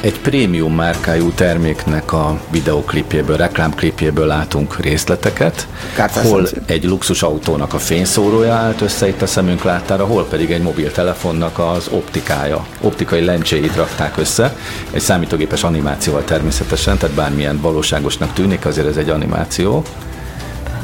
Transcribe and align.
Egy 0.00 0.20
prémium 0.20 0.74
márkájú 0.74 1.30
terméknek 1.30 2.12
a 2.12 2.40
videoklipjéből, 2.50 3.36
reklámklipjéből 3.36 4.26
látunk 4.26 4.80
részleteket, 4.80 5.66
Kártyás 5.94 6.26
hol 6.26 6.46
szemszög. 6.46 6.70
egy 6.70 6.84
luxus 6.84 7.22
autónak 7.22 7.74
a 7.74 7.78
fényszórója 7.78 8.54
állt 8.54 8.80
össze 8.80 9.08
itt 9.08 9.22
a 9.22 9.26
szemünk 9.26 9.62
láttára, 9.62 10.06
hol 10.06 10.26
pedig 10.26 10.50
egy 10.50 10.62
mobiltelefonnak 10.62 11.58
az 11.58 11.88
optikája, 11.90 12.66
optikai 12.80 13.24
lencséit 13.24 13.76
rakták 13.76 14.16
össze, 14.16 14.56
egy 14.90 15.00
számítógépes 15.00 15.62
animációval 15.62 16.24
természetesen, 16.24 16.98
tehát 16.98 17.16
bármilyen 17.16 17.60
valóságosnak 17.60 18.32
tűnik, 18.32 18.66
azért 18.66 18.86
ez 18.86 18.96
egy 18.96 19.10
animáció. 19.10 19.84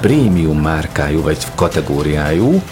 Prémium 0.00 0.60
márkájú 0.60 1.22
vagy 1.22 1.38
kategóriájú, 1.54 2.62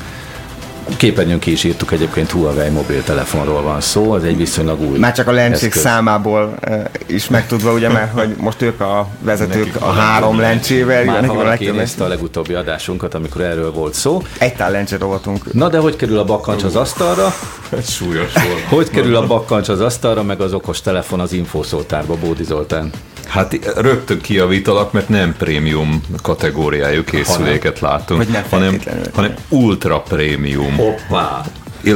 képernyőn 0.96 1.38
ki 1.38 1.50
is 1.52 1.64
írtuk 1.64 1.92
egyébként 1.92 2.30
Huawei 2.30 2.68
mobiltelefonról 2.68 3.62
van 3.62 3.80
szó, 3.80 4.12
az 4.12 4.24
egy 4.24 4.36
viszonylag 4.36 4.80
új 4.80 4.98
Már 4.98 5.12
csak 5.12 5.28
a 5.28 5.32
lencsék 5.32 5.68
eszköz. 5.68 5.82
számából 5.82 6.54
uh, 6.68 6.84
is 7.06 7.28
megtudva, 7.28 7.72
ugye, 7.72 7.88
mert 7.88 8.12
hogy 8.12 8.34
most 8.38 8.62
ők 8.62 8.80
a 8.80 9.08
vezetők 9.20 9.64
Nekik 9.64 9.80
a 9.82 9.90
három 9.92 10.38
lencsével, 10.40 11.04
Már 11.04 11.24
ha 11.26 11.32
a 11.32 11.34
valaki 11.34 11.70
nézte 11.70 12.04
a 12.04 12.08
legutóbbi 12.08 12.54
adásunkat, 12.54 13.14
amikor 13.14 13.40
erről 13.40 13.72
volt 13.72 13.94
szó. 13.94 14.22
egy 14.38 14.54
tál 14.54 14.70
lencse 14.70 14.96
rovatunk. 14.98 15.52
Na 15.52 15.68
de 15.68 15.78
hogy 15.78 15.96
kerül 15.96 16.18
a 16.18 16.24
bakkancs 16.24 16.62
az 16.62 16.76
asztalra? 16.76 17.34
Ez 17.78 17.90
súlyos 17.98 18.32
volt. 18.32 18.60
Hogy 18.68 18.90
kerül 18.90 19.16
a 19.16 19.26
bakkancs 19.26 19.68
az 19.68 19.80
asztalra, 19.80 20.22
meg 20.22 20.40
az 20.40 20.52
okos 20.52 20.80
telefon 20.80 21.20
az 21.20 21.32
infószótárba, 21.32 22.14
Bódi 22.14 22.44
Zoltán? 22.44 22.90
Hát 23.32 23.58
rögtön 23.76 24.20
kiavítalak, 24.20 24.92
mert 24.92 25.08
nem 25.08 25.34
prémium 25.38 26.02
kategóriájú 26.22 27.04
készüléket 27.04 27.80
látunk, 27.80 28.24
Vagy 28.24 28.32
nem 28.32 28.44
hanem, 28.50 28.80
hanem 29.14 29.34
ultra 29.48 30.00
prémium, 30.00 30.76
Hoppá! 30.76 31.42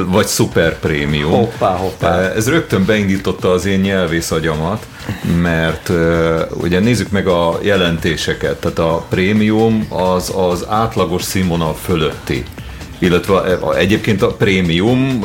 vagy 0.06 0.26
szuper 0.26 0.78
prémium. 0.78 1.30
Hoppá, 1.30 1.76
hoppá. 1.76 2.20
Ez 2.20 2.48
rögtön 2.48 2.84
beindította 2.84 3.50
az 3.50 3.66
én 3.66 3.80
nyelvész 3.80 4.30
agyamat, 4.30 4.86
mert 5.40 5.88
uh, 5.88 6.40
ugye 6.50 6.78
nézzük 6.78 7.10
meg 7.10 7.26
a 7.26 7.58
jelentéseket, 7.62 8.60
tehát 8.60 8.78
a 8.78 9.04
prémium 9.08 9.86
az 9.88 10.32
az 10.36 10.66
átlagos 10.68 11.22
színvonal 11.22 11.74
fölötti 11.74 12.44
illetve 12.98 13.58
egyébként 13.76 14.22
a 14.22 14.26
prémium 14.26 15.24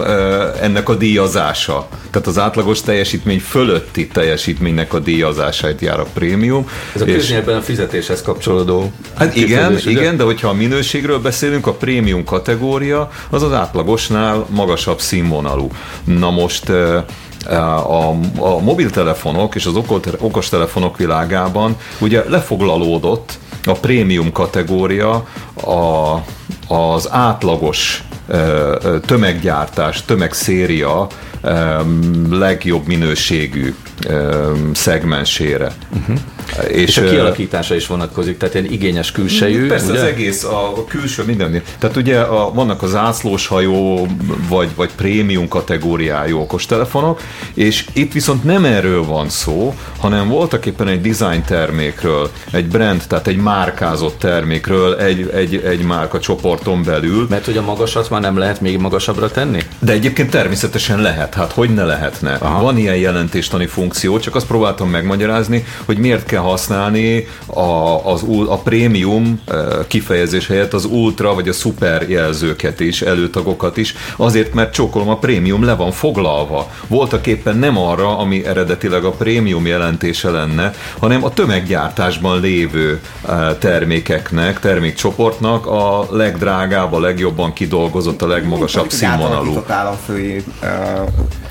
ennek 0.62 0.90
a 0.90 0.96
díjazása. 0.96 1.88
Tehát 2.12 2.28
az 2.28 2.38
átlagos 2.38 2.82
teljesítmény 2.82 3.40
fölötti 3.40 4.08
teljesítménynek 4.08 4.94
a 4.94 5.00
díjazását 5.00 5.82
jár 5.82 6.00
a 6.00 6.06
prémium. 6.14 6.70
Ez 6.96 7.02
a 7.02 7.06
és- 7.06 7.16
köznyelben 7.16 7.56
a 7.56 7.62
fizetéshez 7.62 8.22
kapcsolódó 8.22 8.92
Hát 9.18 9.36
igen, 9.36 9.74
ugye? 9.74 9.90
igen, 9.90 10.18
de 10.18 10.24
hogyha 10.24 10.48
a 10.48 10.54
minőségről 10.54 11.20
beszélünk, 11.20 11.68
a 11.68 11.74
prémium 11.74 12.24
kategória 12.24 13.10
az 13.30 13.44
az 13.44 13.54
átlagosnál 13.54 14.46
magasabb 14.50 15.00
színvonalú. 15.00 15.72
Na 16.04 16.30
most 16.32 16.70
a, 17.50 18.10
a 18.38 18.60
mobiltelefonok 18.60 19.56
és 19.56 19.66
az 19.66 19.76
okostelefonok 20.20 20.98
világában 20.98 21.76
ugye 22.00 22.24
lefoglalódott 22.30 23.38
a 23.64 23.72
prémium 23.72 24.32
kategória 24.32 25.28
a, 25.64 26.16
az 26.72 27.12
átlagos 27.12 28.04
tömeggyártás, 29.06 30.06
tömegszéria 30.06 31.08
legjobb 32.30 32.88
minőségű 32.88 33.76
szegmensére. 34.74 35.72
Uh-huh. 36.00 36.18
És 36.68 36.98
a 36.98 37.02
ö, 37.02 37.10
kialakítása 37.10 37.76
is 37.76 37.88
vonatkozik, 37.88 38.38
tehát 38.38 38.54
ilyen 38.54 38.72
igényes 38.72 39.12
külsejű, 39.12 39.68
Persze 39.68 39.90
ugye? 39.90 40.00
az 40.00 40.06
egész, 40.06 40.44
a, 40.44 40.78
a 40.78 40.86
külső 40.86 41.24
minden. 41.24 41.62
Tehát 41.80 41.96
ugye 41.96 42.20
a, 42.20 42.54
vannak 42.54 42.82
az 42.84 42.96
ászlós 42.96 43.48
hajó, 43.48 44.08
vagy, 44.50 44.70
vagy 44.76 44.90
prémium 44.96 45.48
kategóriájú 45.48 46.40
okostelefonok, 46.40 47.22
és 47.54 47.86
itt 47.94 48.14
viszont 48.14 48.44
nem 48.44 48.66
erről 48.66 49.06
van 49.06 49.30
szó, 49.30 49.76
hanem 49.98 50.28
voltak 50.28 50.66
éppen 50.66 50.88
egy 50.88 51.02
design 51.02 51.44
termékről, 51.46 52.30
egy 52.52 52.68
brand, 52.68 53.04
tehát 53.08 53.28
egy 53.28 53.38
márkázott 53.38 54.20
termékről, 54.20 54.96
egy, 54.96 55.30
egy, 55.34 55.56
egy 55.56 55.82
márka 55.82 56.20
csoporton 56.20 56.84
belül, 56.84 57.26
Mert 57.30 57.46
hogy 57.46 57.58
a 57.58 57.62
magasat 57.62 58.10
már 58.10 58.22
nem 58.22 58.38
lehet 58.38 58.62
még 58.62 58.78
magasabbra 58.78 59.32
tenni? 59.32 59.60
de 59.80 59.92
egyébként 59.92 60.30
természetesen 60.30 61.02
lehet, 61.02 61.34
hát 61.34 61.52
hogy 61.52 61.70
ne 61.70 61.84
lehetne. 61.84 62.34
Aha. 62.34 62.62
Van 62.62 62.78
ilyen 62.78 62.96
jelentéstani 62.96 63.66
funkció, 63.66 64.20
csak 64.20 64.36
azt 64.36 64.48
próbáltam 64.48 64.90
megmagyarázni, 64.90 65.66
hogy 65.86 65.98
miért 65.98 66.26
kell 66.26 66.41
használni 66.42 67.28
a, 67.46 67.62
az, 68.12 68.26
a 68.48 68.58
prémium 68.58 69.42
kifejezés 69.88 70.48
helyett 70.48 70.74
az 70.74 70.86
ultra 70.86 71.34
vagy 71.34 71.48
a 71.48 71.54
szuper 71.54 72.10
jelzőket 72.10 72.80
is, 72.80 73.02
előtagokat 73.02 73.78
is, 73.78 73.96
azért, 74.16 74.54
mert 74.54 74.74
csókolom 74.74 75.10
a 75.10 75.18
prémium 75.18 75.64
le 75.64 75.76
van 75.76 75.92
foglalva. 75.92 76.72
Voltak 76.88 77.28
éppen 77.28 77.58
nem 77.58 77.78
arra, 77.78 78.18
ami 78.18 78.46
eredetileg 78.46 79.04
a 79.04 79.12
prémium 79.12 79.66
jelentése 79.66 80.30
lenne, 80.30 80.74
hanem 81.00 81.24
a 81.24 81.30
tömeggyártásban 81.30 82.40
lévő 82.40 83.02
termékeknek, 83.60 84.60
termékcsoportnak 84.60 85.66
a 85.66 86.08
legdrágább, 86.10 86.94
a 86.94 87.00
legjobban 87.00 87.54
kidolgozott, 87.54 88.22
a 88.22 88.28
legmagasabb 88.28 88.90
színvonalú. 88.90 89.64
államfői 89.68 90.44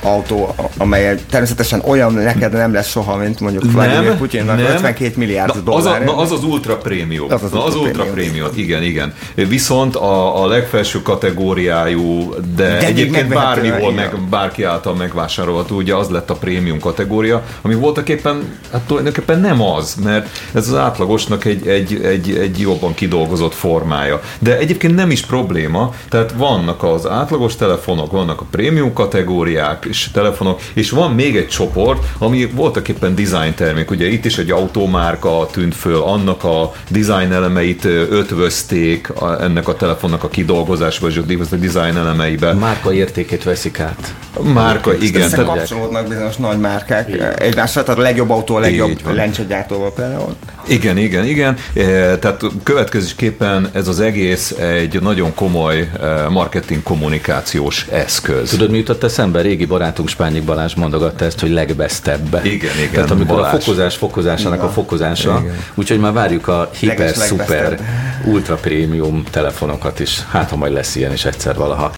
autó, 0.03 0.55
amely 0.77 1.19
természetesen 1.31 1.83
olyan 1.87 2.13
neked 2.13 2.53
nem 2.53 2.73
lesz 2.73 2.89
soha, 2.89 3.17
mint 3.17 3.41
mondjuk 3.41 3.73
Vladimir 3.73 4.17
Putyinnak 4.17 4.59
52 4.59 5.13
milliárd 5.17 5.65
na, 5.65 5.73
az, 5.75 5.87
a, 5.87 5.89
dollár. 5.89 6.05
na, 6.05 6.17
az 6.17 6.33
az 6.33 6.45
ultra 6.45 6.77
prémium. 6.77 7.33
Az 7.33 7.43
az 7.43 7.51
na, 7.51 7.65
az 7.65 7.75
ultra 7.75 8.05
prémium. 8.05 8.49
igen, 8.55 8.83
igen. 8.83 9.15
Viszont 9.35 9.97
a, 9.97 10.43
a 10.43 10.47
legfelső 10.47 11.03
kategóriájú, 11.03 12.35
de, 12.57 12.65
de 12.65 12.87
egyébként 12.87 13.29
bármihol, 13.29 13.93
meg 13.93 14.19
bárki 14.31 14.63
által 14.63 14.95
megvásárolható, 14.95 15.77
ugye 15.77 15.95
az 15.95 16.09
lett 16.09 16.31
a 16.31 16.35
prémium 16.35 16.79
kategória, 16.79 17.43
ami 17.63 17.75
voltak 17.75 18.09
éppen, 18.09 18.59
hát 18.73 18.81
tulajdonképpen 18.81 19.41
nem 19.41 19.63
az, 19.63 19.95
mert 20.05 20.29
ez 20.53 20.69
az 20.69 20.75
átlagosnak 20.75 21.45
egy, 21.45 21.67
egy, 21.67 22.01
egy, 22.05 22.37
egy 22.37 22.61
jobban 22.61 22.95
kidolgozott 22.95 23.55
formája. 23.55 24.21
De 24.39 24.59
egyébként 24.59 24.95
nem 24.95 25.11
is 25.11 25.21
probléma, 25.21 25.95
tehát 26.09 26.33
vannak 26.37 26.83
az 26.83 27.07
átlagos 27.07 27.57
telefonok, 27.57 28.13
vannak 28.13 28.41
a 28.41 28.47
prémium 28.51 28.93
kategóriák 28.93 29.87
és 29.91 30.09
telefonok, 30.13 30.61
és 30.73 30.91
van 30.91 31.13
még 31.13 31.37
egy 31.37 31.49
csoport, 31.49 32.07
ami 32.19 32.47
voltak 32.47 32.89
éppen 32.89 33.15
design 33.15 33.55
termék. 33.55 33.91
Ugye 33.91 34.07
itt 34.07 34.25
is 34.25 34.39
egy 34.39 34.51
autómárka 34.51 35.49
tűnt 35.53 35.75
föl, 35.75 36.03
annak 36.03 36.45
a 36.45 36.73
design 36.89 37.33
elemeit 37.33 37.85
ötvözték 37.85 39.11
a, 39.11 39.43
ennek 39.43 39.69
a 39.69 39.77
telefonnak 39.77 40.25
a 40.25 40.29
kidolgozásba, 40.29 41.09
és 41.09 41.17
a 41.17 41.57
design 41.57 41.97
elemeibe. 41.97 42.53
Márka 42.53 42.93
értékét 42.93 43.45
veszik 43.45 43.81
át. 43.81 44.15
Márka, 44.55 44.95
igen. 44.95 45.13
Tehát, 45.13 45.33
Összekapcsolódnak 45.33 46.09
bizonyos 46.09 46.37
nagy 46.37 46.59
márkák 46.59 47.09
egymással, 47.39 47.83
tehát 47.83 48.01
a 48.01 48.03
legjobb 48.03 48.31
autó, 48.31 48.57
a 48.57 48.59
legjobb 48.59 49.15
lencsegyártóval 49.15 49.93
például. 49.93 50.35
Igen, 50.67 50.97
igen, 50.97 51.25
igen. 51.25 51.57
E, 51.75 51.83
Tehát 52.19 52.43
következésképpen 52.63 53.71
ez 53.73 53.89
az 53.89 54.01
egész 54.01 54.51
egy 54.51 55.01
nagyon 55.01 55.35
komoly 55.35 55.91
e, 56.01 56.29
marketing 56.29 56.83
kommunikációs 56.83 57.87
eszköz. 57.91 58.51
Tudod, 58.51 58.71
mi 58.71 58.77
jutott 58.77 59.05
eszembe? 59.05 59.41
Régi 59.41 59.65
barátunk 59.81 60.09
Spányik 60.09 60.45
Balázs 60.45 60.75
mondogatta 60.75 61.25
ezt, 61.25 61.41
hogy 61.41 61.51
legbesztebb. 61.51 62.41
Igen, 62.45 62.79
igen, 62.79 62.91
Tehát 62.93 63.11
amikor 63.11 63.37
Balázs. 63.37 63.55
a 63.55 63.61
fokozás 63.61 63.97
fokozásának 63.97 64.63
a 64.63 64.69
fokozása, 64.69 65.45
úgyhogy 65.75 65.99
már 65.99 66.13
várjuk 66.13 66.49
a 66.49 66.71
hiper, 66.79 67.15
szuper, 67.15 67.47
legbeszebb. 67.49 67.87
ultra 68.25 68.55
prémium 68.55 69.25
telefonokat 69.31 70.01
is. 70.01 70.21
Hát, 70.31 70.51
ha 70.51 70.57
majd 70.57 70.73
lesz 70.73 70.95
ilyen 70.97 71.13
is 71.13 71.25
egyszer 71.25 71.55
valaha. 71.57 71.89